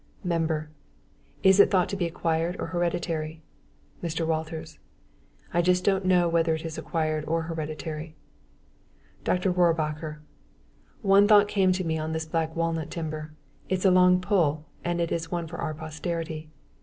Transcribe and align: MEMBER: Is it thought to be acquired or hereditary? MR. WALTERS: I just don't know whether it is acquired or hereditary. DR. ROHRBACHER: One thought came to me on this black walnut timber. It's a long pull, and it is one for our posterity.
MEMBER: 0.23 0.71
Is 1.43 1.59
it 1.59 1.69
thought 1.69 1.87
to 1.89 1.95
be 1.95 2.07
acquired 2.07 2.59
or 2.59 2.65
hereditary? 2.73 3.43
MR. 4.03 4.25
WALTERS: 4.25 4.79
I 5.53 5.61
just 5.61 5.83
don't 5.85 6.05
know 6.05 6.27
whether 6.27 6.55
it 6.55 6.65
is 6.65 6.75
acquired 6.79 7.23
or 7.25 7.43
hereditary. 7.43 8.15
DR. 9.23 9.51
ROHRBACHER: 9.51 10.21
One 11.03 11.27
thought 11.27 11.47
came 11.47 11.71
to 11.73 11.83
me 11.85 11.99
on 11.99 12.13
this 12.13 12.25
black 12.25 12.55
walnut 12.55 12.89
timber. 12.89 13.33
It's 13.69 13.85
a 13.85 13.91
long 13.91 14.19
pull, 14.19 14.65
and 14.83 14.99
it 14.99 15.11
is 15.11 15.29
one 15.29 15.45
for 15.45 15.57
our 15.57 15.75
posterity. 15.75 16.49